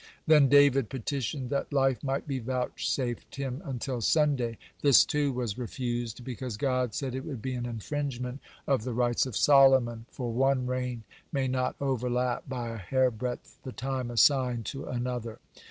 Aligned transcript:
Then 0.25 0.49
David 0.49 0.89
petitioned 0.89 1.51
that 1.51 1.71
life 1.71 2.03
might 2.03 2.27
be 2.27 2.39
vouchsafed 2.39 3.35
him 3.35 3.61
until 3.63 4.01
Sunday; 4.01 4.57
this, 4.81 5.05
too, 5.05 5.31
was 5.31 5.59
refused, 5.59 6.23
because 6.25 6.57
God 6.57 6.95
said 6.95 7.13
it 7.13 7.23
would 7.23 7.39
be 7.39 7.53
an 7.53 7.67
infringement 7.67 8.39
of 8.65 8.83
the 8.83 8.93
rights 8.95 9.27
of 9.27 9.37
Solomon, 9.37 10.07
for 10.09 10.33
one 10.33 10.65
reign 10.65 11.03
may 11.31 11.47
not 11.47 11.75
overlap 11.79 12.49
by 12.49 12.69
a 12.69 12.77
hairbreadth 12.77 13.59
the 13.61 13.71
time 13.73 14.09
assigned 14.09 14.65
to 14.65 14.85
another. 14.87 15.37